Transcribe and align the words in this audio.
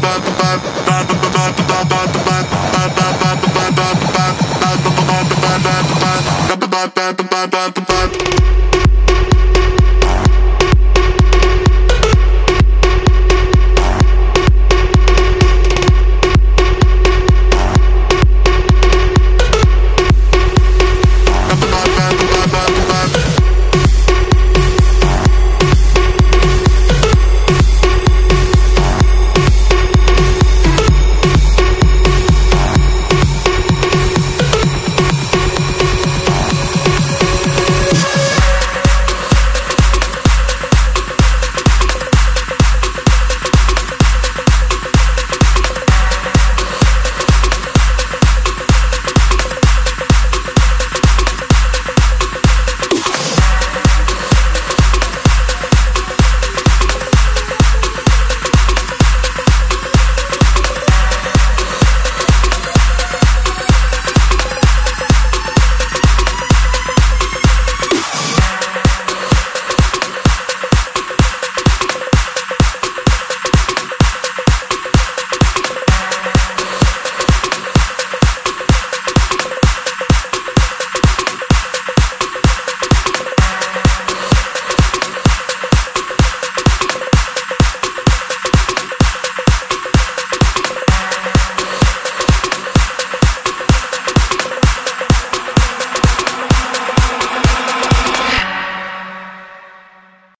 bop 0.00 0.22
bop 0.38 0.62
bop 0.62 0.87